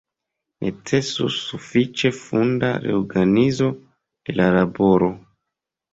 Necesus 0.63 1.35
sufiĉe 1.49 2.11
funda 2.21 2.73
reorganizo 2.87 3.69
de 3.79 4.37
la 4.41 4.49
laboro. 4.57 5.13